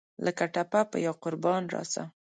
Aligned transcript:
لکه 0.25 0.43
ټپه 0.53 0.81
پۀ 0.91 0.97
یاقربان 1.07 1.63
راسه! 1.73 2.03